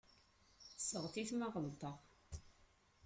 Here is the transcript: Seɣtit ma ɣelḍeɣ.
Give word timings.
Seɣtit 0.87 1.31
ma 1.35 1.47
ɣelḍeɣ. 1.53 1.95